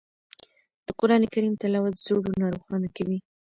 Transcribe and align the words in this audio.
د 0.85 0.87
قرآن 0.99 1.23
کریم 1.33 1.53
تلاوت 1.61 1.95
زړونه 2.05 2.45
روښانه 2.53 2.89
کوي. 2.97 3.17